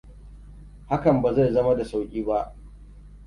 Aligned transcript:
Hakan 0.89 1.21
ba 1.21 1.33
zai 1.33 1.51
zama 1.53 1.75
da 1.75 1.85
sauƙi 1.85 2.23
ba. 2.25 2.55